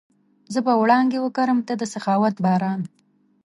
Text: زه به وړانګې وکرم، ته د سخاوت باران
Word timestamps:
زه 0.53 0.59
به 0.65 0.73
وړانګې 0.81 1.19
وکرم، 1.21 1.59
ته 1.67 1.73
د 1.77 1.83
سخاوت 1.93 2.35
باران 2.45 2.79